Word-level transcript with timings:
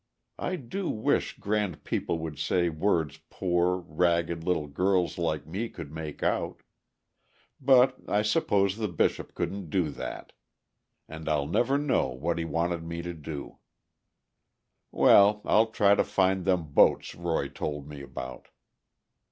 I 0.39 0.55
do 0.55 0.89
wish 0.89 1.37
grand 1.37 1.83
people 1.83 2.17
would 2.17 2.39
say 2.39 2.69
words 2.69 3.19
poor, 3.29 3.77
ragged 3.77 4.43
little 4.43 4.65
girls 4.65 5.19
like 5.19 5.45
me 5.45 5.69
could 5.69 5.91
make 5.91 6.23
out; 6.23 6.63
but 7.59 7.97
I 8.09 8.23
suppose 8.23 8.77
the 8.77 8.87
Bishop 8.87 9.35
couldn't 9.35 9.69
do 9.69 9.89
that. 9.91 10.33
And 11.07 11.29
I'll 11.29 11.45
never 11.45 11.77
know 11.77 12.07
what 12.07 12.39
he 12.39 12.45
wanted 12.45 12.81
me 12.83 13.03
to 13.03 13.13
do. 13.13 13.59
Well! 14.91 15.43
I'll 15.45 15.67
try 15.67 15.93
to 15.93 16.03
find 16.03 16.45
them 16.45 16.71
boats 16.73 17.13
Roy 17.13 17.47
told 17.47 17.87
me 17.87 18.01
about." 18.01 18.47